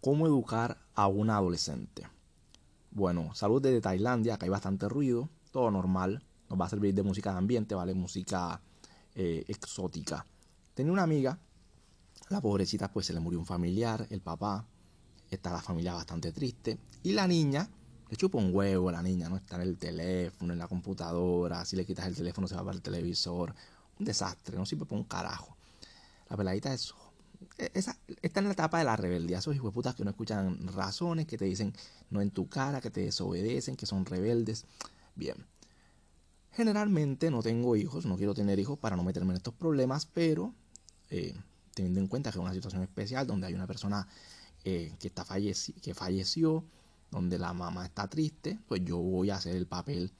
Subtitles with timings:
[0.00, 2.08] ¿Cómo educar a una adolescente?
[2.90, 7.02] Bueno, salud desde Tailandia, acá hay bastante ruido, todo normal, nos va a servir de
[7.02, 7.92] música de ambiente, ¿vale?
[7.92, 8.62] Música
[9.14, 10.24] eh, exótica.
[10.72, 11.38] Tenía una amiga,
[12.30, 14.64] la pobrecita pues se le murió un familiar, el papá,
[15.30, 17.68] está la familia bastante triste, y la niña,
[18.08, 19.36] le chupa un huevo a la niña, ¿no?
[19.36, 22.76] Está en el teléfono, en la computadora, si le quitas el teléfono se va para
[22.76, 23.54] el televisor,
[23.98, 25.58] un desastre, no sirve para un carajo.
[26.30, 26.94] La peladita es
[27.74, 29.38] esa, está en la etapa de la rebeldía.
[29.38, 31.72] Esos hijos de putas que no escuchan razones, que te dicen
[32.10, 34.66] no en tu cara, que te desobedecen, que son rebeldes.
[35.14, 35.46] Bien.
[36.52, 40.52] Generalmente no tengo hijos, no quiero tener hijos para no meterme en estos problemas, pero
[41.08, 41.34] eh,
[41.74, 44.06] teniendo en cuenta que es una situación especial donde hay una persona
[44.64, 46.64] eh, que, está falleció,
[47.10, 50.12] donde la mamá está triste, pues yo voy a hacer el papel.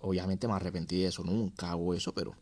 [0.00, 2.34] Obviamente me arrepentí de eso, nunca hago eso, pero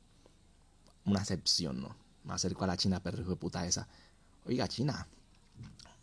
[1.04, 1.96] una excepción, ¿no?
[2.24, 3.86] Me acerco a la china perro hijo de puta esa
[4.48, 5.08] Oiga, China,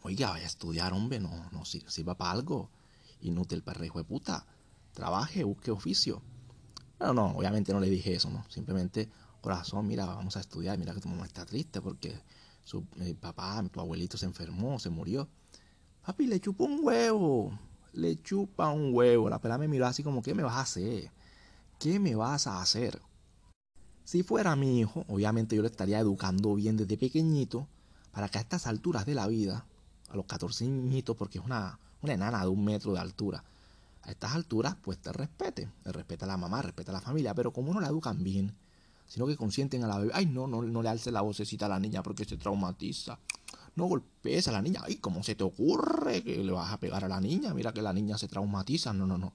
[0.02, 2.70] oiga, vaya a estudiar, hombre, no, no sirva para algo.
[3.22, 4.46] Inútil perrejo de puta.
[4.92, 6.22] Trabaje, busque oficio.
[6.98, 8.44] Pero no, obviamente no le dije eso, ¿no?
[8.50, 12.22] Simplemente, corazón, mira, vamos a estudiar, mira que tu mamá está triste porque
[12.66, 12.84] su
[13.22, 15.30] papá, tu abuelito se enfermó, se murió.
[16.06, 17.58] Papi, le chupa un huevo.
[17.94, 19.30] Le chupa un huevo.
[19.30, 21.12] La pela me miró así como, ¿qué me vas a hacer?
[21.80, 23.02] ¿Qué me vas a hacer?
[24.04, 27.70] Si fuera mi hijo, obviamente yo le estaría educando bien desde pequeñito
[28.14, 29.66] para que a estas alturas de la vida,
[30.08, 33.44] a los 14 añitos, porque es una, una enana de un metro de altura,
[34.04, 37.34] a estas alturas, pues te respete, te respeta a la mamá, respeta a la familia,
[37.34, 38.56] pero como no la educan bien,
[39.08, 41.70] sino que consienten a la bebé, ay no, no, no le alce la vocecita a
[41.70, 43.18] la niña porque se traumatiza,
[43.76, 47.04] no golpees a la niña, ay, ¿cómo se te ocurre que le vas a pegar
[47.04, 47.56] a la niña?
[47.56, 49.34] Mira que la niña se traumatiza, no, no, no.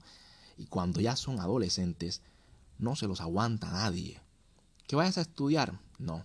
[0.57, 2.21] Y cuando ya son adolescentes,
[2.77, 4.21] no se los aguanta nadie.
[4.87, 5.77] ¿Que vayas a estudiar?
[5.97, 6.23] No.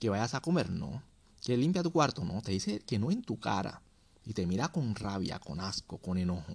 [0.00, 0.70] ¿Que vayas a comer?
[0.70, 1.02] No
[1.44, 3.82] que limpia tu cuarto, no, te dice que no en tu cara
[4.24, 6.54] y te mira con rabia, con asco, con enojo.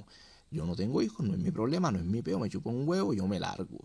[0.49, 2.89] Yo no tengo hijos, no es mi problema, no es mi peo, me chupo un
[2.89, 3.77] huevo y yo me largo.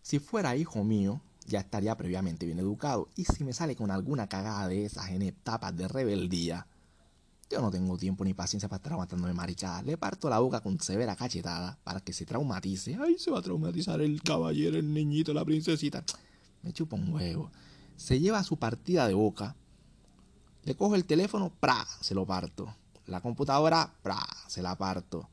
[0.00, 3.10] Si fuera hijo mío, ya estaría previamente bien educado.
[3.16, 6.66] Y si me sale con alguna cagada de esas en etapas de rebeldía,
[7.50, 9.82] yo no tengo tiempo ni paciencia para estar aguantándome maricada.
[9.82, 12.96] Le parto la boca con severa cachetada para que se traumatice.
[12.98, 16.02] Ay, se va a traumatizar el caballero, el niñito, la princesita.
[16.62, 17.50] Me chupa un huevo.
[17.96, 19.54] Se lleva su partida de boca
[20.66, 21.86] le cojo el teléfono, ¡pra!
[22.00, 22.74] Se lo parto.
[23.06, 24.18] La computadora, ¡pra!
[24.48, 25.28] Se la parto.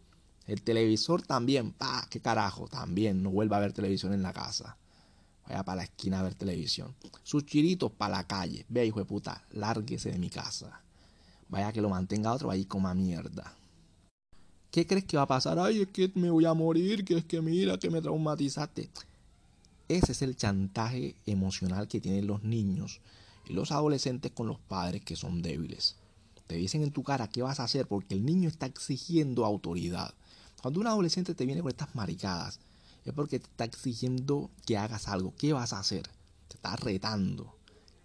[0.46, 2.06] El televisor también, ¡pa!
[2.08, 2.68] ¿Qué carajo?
[2.68, 4.78] También no vuelva a ver televisión en la casa.
[5.48, 6.94] Vaya para la esquina a ver televisión.
[7.24, 8.64] Sus chiritos para la calle.
[8.70, 10.82] Ve, hijo de puta, lárguese de mi casa.
[11.50, 13.56] Vaya que lo mantenga otro, y coma mierda.
[14.70, 15.58] ¿Qué crees que va a pasar?
[15.58, 18.88] Ay, es que me voy a morir, que es que mira, que me traumatizaste.
[19.88, 23.02] Ese es el chantaje emocional que tienen los niños
[23.46, 25.96] y los adolescentes con los padres que son débiles.
[26.48, 30.14] Te dicen en tu cara qué vas a hacer porque el niño está exigiendo autoridad.
[30.62, 32.60] Cuando un adolescente te viene con estas maricadas,
[33.06, 35.34] es porque te está exigiendo que hagas algo.
[35.38, 36.04] ¿Qué vas a hacer?
[36.48, 37.56] Te está retando.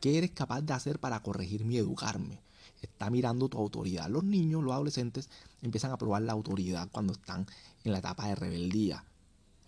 [0.00, 2.40] ¿Qué eres capaz de hacer para corregirme y educarme?
[2.82, 4.08] Está mirando tu autoridad.
[4.08, 5.28] Los niños, los adolescentes,
[5.62, 7.46] empiezan a probar la autoridad cuando están
[7.84, 9.04] en la etapa de rebeldía.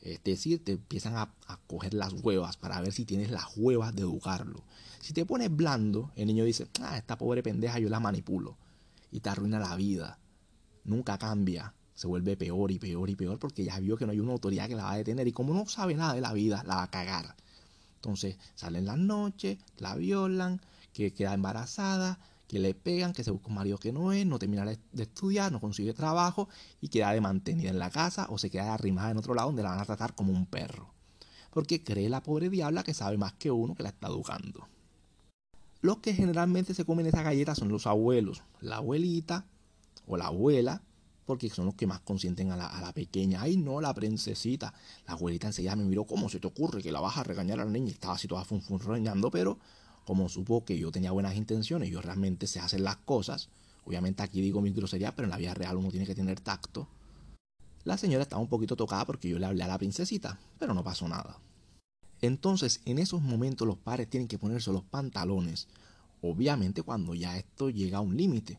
[0.03, 1.33] Es decir, te empiezan a,
[1.66, 4.65] coger las huevas para ver si tienes las huevas de educarlo.
[5.00, 8.56] Si te pones blando, el niño dice, ah, esta pobre pendeja yo la manipulo.
[9.10, 10.19] Y te arruina la vida.
[10.84, 11.75] Nunca cambia.
[11.94, 14.69] Se vuelve peor y peor y peor porque ya vio que no hay una autoridad
[14.69, 15.28] que la va a detener.
[15.28, 17.37] Y como no sabe nada de la vida, la va a cagar.
[17.97, 20.62] Entonces salen las noches, la violan,
[20.94, 22.19] que queda embarazada,
[22.50, 25.53] que le pegan, que se busca un marido que no es, no termina de estudiar,
[25.53, 26.49] no consigue trabajo
[26.81, 29.62] y queda de mantenida en la casa o se queda arrimada en otro lado donde
[29.62, 30.93] la van a tratar como un perro.
[31.53, 34.66] Porque cree la pobre diabla que sabe más que uno que la está educando.
[35.81, 39.47] Los que generalmente se comen esa galleta son los abuelos, la abuelita
[40.09, 40.83] o la abuela,
[41.27, 43.43] porque son los que más consienten a la, pequeña.
[43.43, 44.75] Ay, no, la princesita.
[45.06, 47.65] La abuelita enseguida me miró, ¿cómo se te ocurre que la vas a regañar a
[47.65, 47.93] la niña?
[47.93, 49.56] Estaba así toda fun, regañando, pero
[50.05, 53.49] como supo que yo tenía buenas intenciones, yo realmente sé hacer las cosas,
[53.84, 56.89] obviamente aquí digo mi grosería, pero en la vida real uno tiene que tener tacto.
[57.84, 60.84] La señora estaba un poquito tocada porque yo le hablé a la princesita, pero no
[60.84, 61.39] pasó nada.
[62.21, 65.69] Entonces, en esos momentos los padres tienen que ponerse los pantalones,
[66.21, 68.59] obviamente cuando ya esto llega a un límite.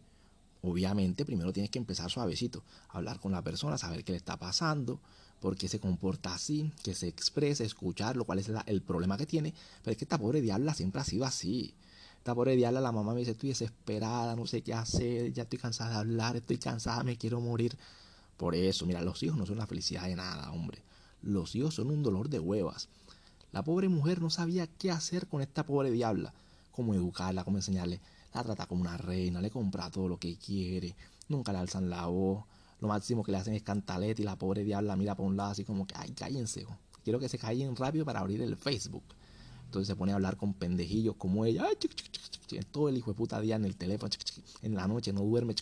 [0.63, 4.99] Obviamente primero tienes que empezar suavecito, hablar con la persona, saber qué le está pasando,
[5.41, 9.53] por qué se comporta así, que se exprese, escucharlo, cuál es el problema que tiene.
[9.83, 11.73] Pero es que esta pobre diabla siempre ha sido así.
[12.17, 15.57] Esta pobre diabla, la mamá me dice, estoy desesperada, no sé qué hacer, ya estoy
[15.57, 17.75] cansada de hablar, estoy cansada, me quiero morir.
[18.37, 20.83] Por eso, mira, los hijos no son la felicidad de nada, hombre.
[21.23, 22.87] Los hijos son un dolor de huevas.
[23.51, 26.33] La pobre mujer no sabía qué hacer con esta pobre diabla,
[26.71, 27.99] cómo educarla, cómo enseñarle
[28.33, 30.95] La trata como una reina, le compra todo lo que quiere,
[31.27, 32.45] nunca le alzan la voz.
[32.81, 35.51] Lo máximo que le hacen es cantaleta y la pobre diabla mira para un lado
[35.51, 36.65] así como que, ay, cállense.
[37.03, 39.03] Quiero que se callen rápido para abrir el Facebook.
[39.65, 41.63] Entonces se pone a hablar con pendejillos como ella.
[41.67, 41.77] Ay,
[42.71, 44.11] todo el hijo de puta día en el teléfono.
[44.63, 45.55] En la noche no duerme.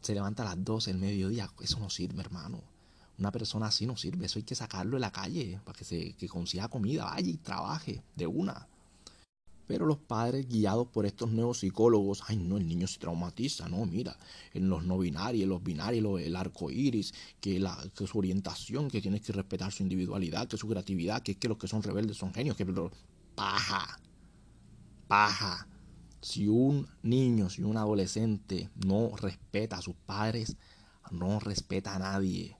[0.00, 1.50] Se levanta a las 12 del mediodía.
[1.60, 2.60] Eso no sirve, hermano.
[3.18, 4.26] Una persona así no sirve.
[4.26, 7.04] Eso hay que sacarlo de la calle para que se que consiga comida.
[7.04, 8.66] Vaya y trabaje de una.
[9.66, 13.86] Pero los padres, guiados por estos nuevos psicólogos, ay no, el niño se traumatiza, no,
[13.86, 14.16] mira,
[14.52, 19.00] en los no binarios, los binarios, el arco iris, que, la, que su orientación, que
[19.00, 22.16] tienes que respetar su individualidad, que su creatividad, que es que los que son rebeldes
[22.18, 22.66] son genios, que
[23.34, 23.98] paja,
[25.08, 25.66] paja.
[26.20, 30.56] Si un niño, si un adolescente no respeta a sus padres,
[31.10, 32.56] no respeta a nadie.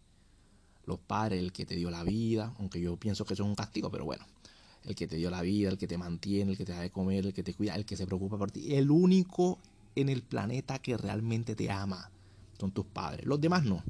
[0.87, 3.55] Los padres, el que te dio la vida, aunque yo pienso que eso es un
[3.55, 4.34] castigo, pero bueno
[4.85, 6.91] el que te dio la vida, el que te mantiene, el que te da de
[6.91, 8.75] comer, el que te cuida, el que se preocupa por ti.
[8.75, 9.59] El único
[9.95, 12.11] en el planeta que realmente te ama
[12.59, 13.27] son tus padres.
[13.27, 13.83] Los demás no.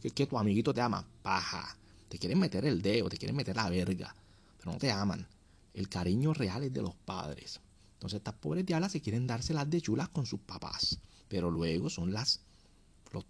[0.00, 1.76] Que que tu amiguito te ama, paja.
[2.08, 4.14] Te quieren meter el dedo, te quieren meter la verga,
[4.58, 5.26] pero no te aman.
[5.72, 7.60] El cariño real es de los padres.
[7.94, 10.98] Entonces estas pobres diablas se quieren dárselas de chulas con sus papás.
[11.28, 12.40] Pero luego son las
[13.12, 13.24] los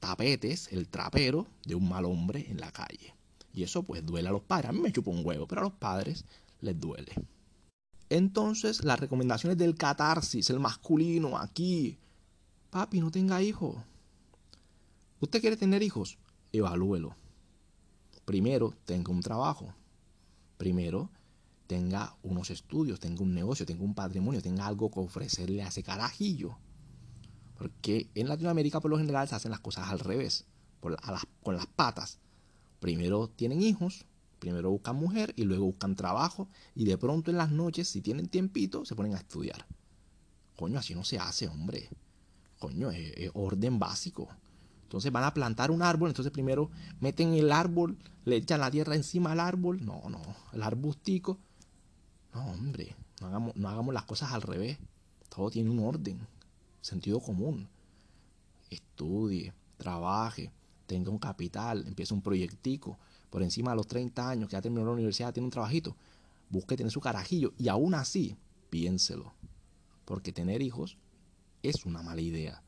[0.00, 3.14] tapetes, el trapero de un mal hombre en la calle.
[3.54, 4.68] Y eso pues duele a los padres.
[4.68, 6.26] A mí me chupa un huevo, pero a los padres
[6.66, 7.12] les duele.
[8.08, 11.98] Entonces, las recomendaciones del catarsis, el masculino, aquí.
[12.70, 13.76] Papi, no tenga hijos.
[15.20, 16.18] ¿Usted quiere tener hijos?
[16.52, 17.16] Evalúelo.
[18.24, 19.74] Primero, tenga un trabajo.
[20.58, 21.10] Primero,
[21.66, 25.82] tenga unos estudios, tenga un negocio, tenga un patrimonio, tenga algo que ofrecerle a ese
[25.82, 26.56] carajillo.
[27.58, 30.44] Porque en Latinoamérica por lo general se hacen las cosas al revés,
[30.80, 32.18] con las patas.
[32.78, 34.06] Primero tienen hijos,
[34.38, 38.28] Primero buscan mujer y luego buscan trabajo y de pronto en las noches, si tienen
[38.28, 39.66] tiempito, se ponen a estudiar.
[40.56, 41.88] Coño, así no se hace, hombre.
[42.58, 44.28] Coño, es, orden básico.
[44.84, 48.94] Entonces van a plantar un árbol, entonces primero meten el árbol, le echan la tierra
[48.94, 49.84] encima al árbol.
[49.84, 50.22] No, no,
[50.52, 51.38] el arbustico.
[52.32, 54.78] No, hombre, no hagamos, no hagamos las cosas al revés.
[55.34, 56.26] Todo tiene un orden,
[56.80, 57.68] sentido común.
[58.70, 60.50] Estudie, trabaje,
[60.86, 62.98] tenga un capital, empiece un proyectico
[63.30, 65.96] por encima de los 30 años, que ya terminó la universidad, tiene un trabajito,
[66.48, 68.36] busque tener su carajillo y aún así,
[68.70, 69.34] piénselo.
[70.04, 70.96] Porque tener hijos
[71.62, 72.62] es una mala idea.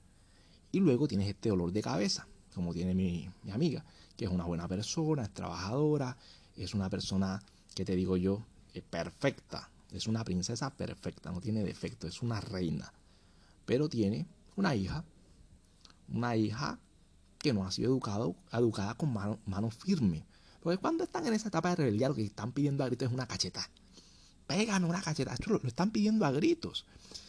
[0.72, 3.84] Y luego tienes este dolor de cabeza, como tiene mi, amiga,
[4.16, 6.16] que es una buena persona, es trabajadora,
[6.56, 7.40] es una persona
[7.74, 8.44] que te digo yo,
[8.74, 12.92] es perfecta, es una princesa perfecta, no tiene defecto, es una reina.
[13.64, 14.26] Pero tiene
[14.56, 15.04] una hija,
[16.08, 16.78] una hija
[17.38, 20.24] que no ha sido educado, educada con mano, mano firme.
[20.62, 23.14] Porque cuando están en esa etapa de rebeldía, lo que están pidiendo a gritos es
[23.14, 23.68] una cacheta.
[24.46, 25.32] Pegan una cacheta.
[25.32, 26.84] Esto lo, están pidiendo a gritos.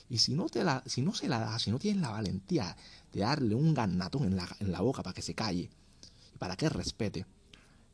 [0.09, 2.75] Y si no, te la, si no se la da, si no tienes la valentía
[3.13, 5.69] de darle un ganatón en la, en la boca para que se calle
[6.33, 7.25] y para que respete,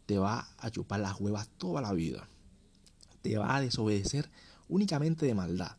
[0.06, 2.28] te va a chupar las huevas toda la vida.
[3.22, 4.30] Te va a desobedecer
[4.70, 5.76] únicamente de maldad.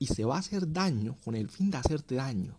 [0.00, 2.58] Y se va a hacer daño con el fin de hacerte daño.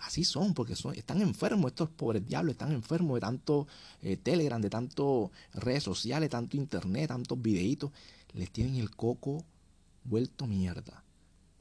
[0.00, 3.66] Así son, porque son, están enfermos, estos pobres diablos están enfermos de tanto
[4.02, 7.90] eh, Telegram, de tanto redes sociales, tanto internet, tantos videitos.
[8.32, 9.44] Les tienen el coco
[10.04, 11.02] vuelto mierda.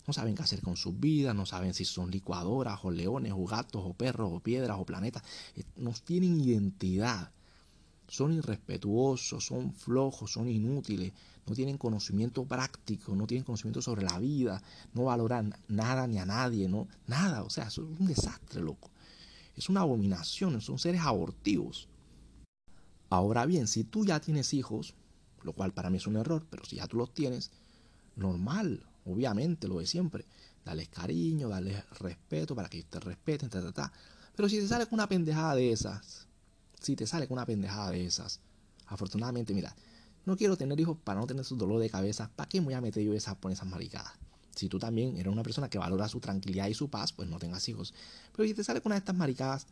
[0.08, 3.46] No saben qué hacer con sus vidas, no saben si son licuadoras o leones o
[3.46, 5.24] gatos o perros o piedras o planetas.
[5.56, 7.32] Eh, no tienen identidad.
[8.08, 11.14] Son irrespetuosos, son flojos, son inútiles
[11.46, 14.62] no tienen conocimiento práctico, no tienen conocimiento sobre la vida,
[14.94, 18.90] no valoran nada ni a nadie, no, nada, o sea, es un desastre, loco.
[19.56, 21.88] Es una abominación, son seres abortivos.
[23.10, 24.96] Ahora bien, si tú ya tienes hijos,
[25.44, 27.52] lo cual para mí es un error, pero si ya tú los tienes,
[28.16, 30.26] normal, obviamente, lo de siempre.
[30.66, 33.94] Dales cariño, darles respeto para que te respeten, ta, ta, ta.
[34.36, 36.25] Pero si te sale con una pendejada de esas,
[36.86, 38.40] si te sale con una pendejada de esas,
[38.86, 39.76] afortunadamente, mira,
[40.26, 42.30] no quiero tener hijos para no tener su dolor de cabeza.
[42.36, 44.14] ¿Para qué me voy a meter yo esa, con esas maricadas?
[44.56, 47.40] Si tú también eres una persona que valora su tranquilidad y su paz, pues no
[47.40, 47.94] tengas hijos.
[48.36, 49.66] Pero si te sale con una de estas maricadas,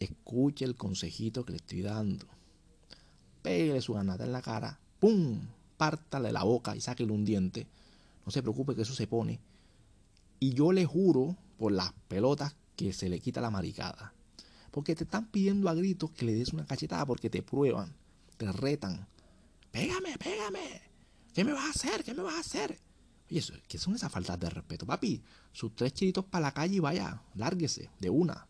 [0.00, 2.26] escuche el consejito que le estoy dando.
[3.42, 5.40] Pégale su ganata en la cara, ¡pum!
[5.76, 7.66] Pártale la boca y sáquele un diente.
[8.24, 9.38] No se preocupe que eso se pone.
[10.40, 14.14] Y yo le juro por las pelotas que se le quita la maricada.
[14.70, 17.94] Porque te están pidiendo a gritos que le des una cachetada porque te prueban,
[18.36, 19.06] te retan
[19.70, 20.82] pégame, pégame.
[21.34, 22.04] ¿Qué me vas a hacer?
[22.04, 22.78] ¿Qué me vas a hacer?
[23.30, 24.86] Oye, ¿qué son esas faltas de respeto?
[24.86, 25.22] Papi,
[25.52, 28.46] sus tres chilitos para la calle y vaya, lárguese, de una.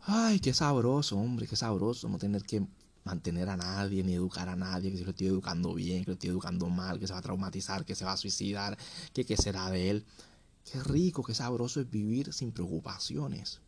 [0.00, 2.66] Ay, qué sabroso, hombre, qué sabroso no tener que
[3.04, 6.14] mantener a nadie, ni educar a nadie, que se lo estoy educando bien, que lo
[6.14, 8.78] estoy educando mal, que se va a traumatizar, que se va a suicidar,
[9.12, 10.06] que qué será de él.
[10.70, 13.60] Qué rico, qué sabroso es vivir sin preocupaciones.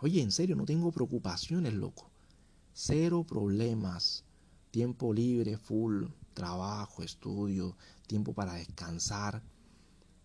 [0.00, 2.10] Oye, en serio, no tengo preocupaciones, loco.
[2.72, 4.24] Cero problemas.
[4.70, 7.76] Tiempo libre, full, trabajo, estudio,
[8.06, 9.42] tiempo para descansar,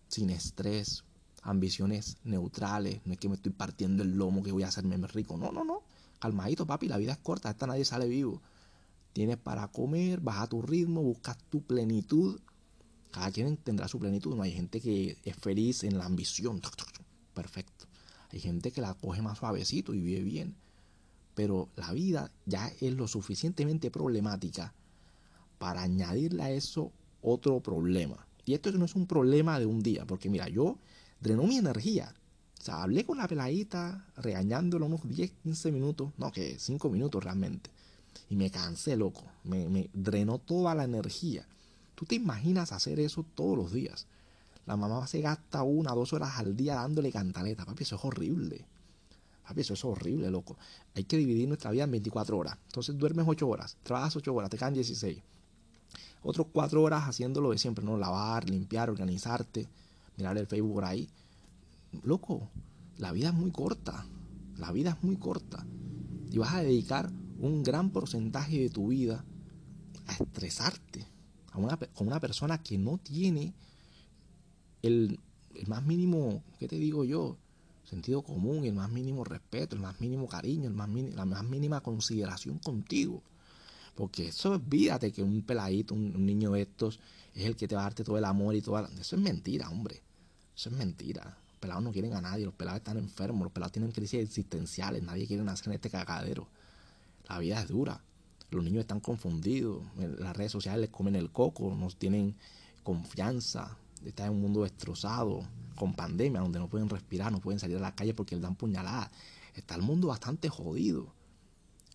[0.08, 1.04] sin estrés,
[1.42, 3.00] ambiciones neutrales.
[3.06, 5.38] No es que me estoy partiendo el lomo que voy a hacerme rico.
[5.38, 5.82] No, no, no.
[6.20, 8.42] Calmadito, papi, la vida es corta, esta nadie sale vivo.
[9.12, 12.38] Tienes para comer, baja tu ritmo, buscas tu plenitud.
[13.10, 14.34] Cada quien tendrá su plenitud.
[14.36, 16.60] No hay gente que es feliz en la ambición.
[17.34, 17.86] Perfecto.
[18.32, 20.54] Hay gente que la coge más suavecito y vive bien.
[21.34, 24.74] Pero la vida ya es lo suficientemente problemática
[25.58, 28.26] para añadirle a eso otro problema.
[28.44, 30.78] Y esto no es un problema de un día, porque mira, yo
[31.20, 32.14] drenó mi energía.
[32.60, 37.22] O sea, hablé con la peladita regañándola unos 10, 15 minutos, no, que 5 minutos
[37.22, 37.70] realmente.
[38.28, 39.24] Y me cansé, loco.
[39.44, 41.46] Me, me drenó toda la energía.
[41.94, 44.06] Tú te imaginas hacer eso todos los días.
[44.66, 47.64] La mamá se gasta una, dos horas al día dándole cantaleta.
[47.64, 48.64] Papi, eso es horrible.
[49.46, 50.56] Papi, eso es horrible, loco.
[50.94, 52.58] Hay que dividir nuestra vida en 24 horas.
[52.66, 55.18] Entonces duermes 8 horas, trabajas 8 horas, te quedan 16.
[56.22, 57.96] Otros 4 horas haciendo lo de siempre, ¿no?
[57.96, 59.68] Lavar, limpiar, organizarte,
[60.16, 61.08] mirar el Facebook por ahí.
[62.04, 62.48] Loco,
[62.98, 64.06] la vida es muy corta.
[64.56, 65.66] La vida es muy corta.
[66.30, 69.24] Y vas a dedicar un gran porcentaje de tu vida
[70.06, 71.04] a estresarte
[71.50, 73.52] a una, con una persona que no tiene
[74.82, 75.18] el,
[75.66, 77.36] más mínimo, ¿qué te digo yo?
[77.84, 81.80] sentido común, el más mínimo respeto, el más mínimo cariño, el más la más mínima
[81.80, 83.22] consideración contigo.
[83.94, 87.00] Porque eso olvídate que un peladito, un, niño de estos,
[87.34, 89.68] es el que te va a darte todo el amor y toda Eso es mentira,
[89.68, 90.02] hombre.
[90.56, 91.36] Eso es mentira.
[91.48, 95.02] Los pelados no quieren a nadie, los pelados están enfermos, los pelados tienen crisis existenciales,
[95.02, 96.48] nadie quiere nacer en este cagadero.
[97.28, 98.02] La vida es dura.
[98.50, 102.34] Los niños están confundidos, las redes sociales les comen el coco, no tienen
[102.82, 103.78] confianza,
[104.10, 107.80] están en un mundo destrozado, con pandemia, donde no pueden respirar, no pueden salir a
[107.80, 109.10] la calle porque les dan puñaladas.
[109.54, 111.12] Está el mundo bastante jodido.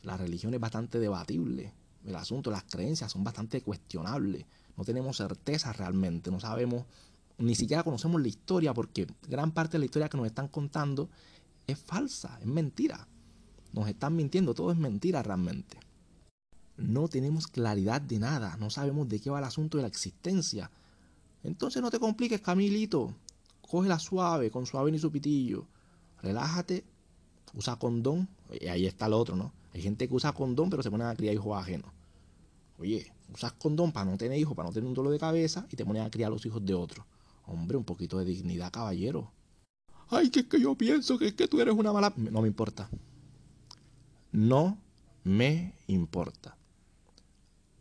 [0.04, 1.74] La religión es bastante debatible.
[2.06, 4.46] El asunto, las creencias son bastante cuestionables.
[4.76, 6.32] No tenemos certeza realmente.
[6.32, 6.86] No sabemos,
[7.38, 11.10] ni siquiera conocemos la historia porque gran parte de la historia que nos están contando
[11.66, 13.08] es falsa, es mentira.
[13.74, 15.78] Nos están mintiendo, todo es mentira realmente.
[16.78, 20.72] No tenemos claridad de nada, no sabemos de qué va el asunto de la existencia.
[21.44, 23.14] Entonces no te compliques, Camilito
[23.86, 25.66] la suave, con suave y su pitillo.
[26.22, 26.86] Relájate,
[27.54, 28.28] usa condón.
[28.60, 29.54] Y ahí está el otro, ¿no?
[29.74, 31.92] Hay gente que usa condón, pero se pone a criar hijos ajenos.
[32.80, 35.76] Oye, usas condón para no tener hijos, para no tener un dolor de cabeza y
[35.76, 37.06] te pones a criar los hijos de otro.
[37.46, 39.32] Hombre, un poquito de dignidad, caballero.
[40.10, 42.14] Ay, que es que yo pienso que es que tú eres una mala.
[42.16, 42.90] No me importa.
[44.32, 44.78] No
[45.24, 46.58] me importa.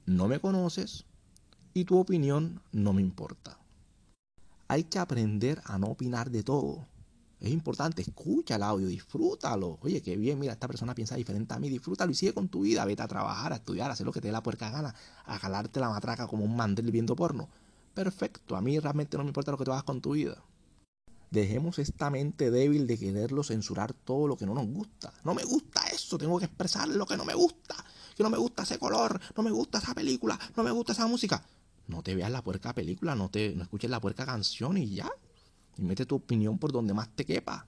[0.07, 1.05] No me conoces
[1.77, 3.59] y tu opinión no me importa
[4.69, 6.87] hay que aprender a no opinar de todo.
[7.41, 9.79] Es importante, escucha el audio, disfrútalo.
[9.83, 12.63] Oye, qué bien, mira, esta persona piensa diferente a mí, disfrútalo y sigue con tu
[12.63, 12.85] vida.
[12.85, 15.39] Vete a trabajar, a estudiar, a hacer lo que te dé la puerca gana, a
[15.39, 17.49] jalarte la matraca como un mandel viendo porno.
[17.95, 20.43] Perfecto, a mí realmente no me importa lo que tú hagas con tu vida.
[21.31, 25.13] Dejemos esta mente débil de quererlo censurar todo lo que no nos gusta.
[25.25, 27.77] No me gusta eso, tengo que expresar lo que no me gusta.
[28.17, 31.07] Que no me gusta ese color, no me gusta esa película, no me gusta esa
[31.07, 31.43] música
[31.89, 35.11] no te veas la puerca película, no, te, no escuches la puerca canción y ya.
[35.77, 37.67] Y mete tu opinión por donde más te quepa.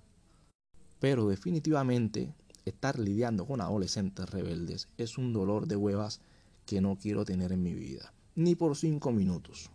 [0.98, 2.34] Pero definitivamente
[2.64, 6.20] estar lidiando con adolescentes rebeldes es un dolor de huevas
[6.66, 8.12] que no quiero tener en mi vida.
[8.34, 9.70] Ni por cinco minutos.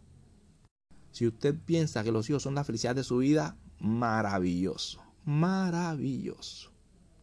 [1.11, 5.01] Si usted piensa que los hijos son la felicidad de su vida, maravilloso.
[5.25, 6.72] Maravilloso.